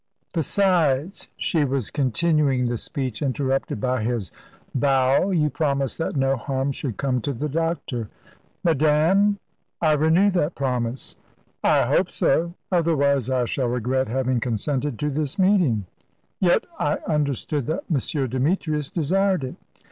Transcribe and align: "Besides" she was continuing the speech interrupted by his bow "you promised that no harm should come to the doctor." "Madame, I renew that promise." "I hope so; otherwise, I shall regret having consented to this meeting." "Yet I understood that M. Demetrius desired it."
"Besides" 0.33 1.27
she 1.37 1.63
was 1.63 1.91
continuing 1.91 2.65
the 2.65 2.77
speech 2.79 3.21
interrupted 3.21 3.79
by 3.79 4.01
his 4.01 4.31
bow 4.73 5.29
"you 5.29 5.51
promised 5.51 5.99
that 5.99 6.15
no 6.15 6.35
harm 6.37 6.71
should 6.71 6.97
come 6.97 7.21
to 7.21 7.31
the 7.33 7.47
doctor." 7.47 8.09
"Madame, 8.63 9.37
I 9.79 9.91
renew 9.91 10.31
that 10.31 10.55
promise." 10.55 11.17
"I 11.63 11.83
hope 11.83 12.09
so; 12.09 12.55
otherwise, 12.71 13.29
I 13.29 13.45
shall 13.45 13.67
regret 13.67 14.07
having 14.07 14.39
consented 14.39 14.97
to 14.97 15.11
this 15.11 15.37
meeting." 15.37 15.85
"Yet 16.39 16.65
I 16.79 16.97
understood 17.07 17.67
that 17.67 17.83
M. 17.91 18.27
Demetrius 18.27 18.89
desired 18.89 19.43
it." 19.43 19.53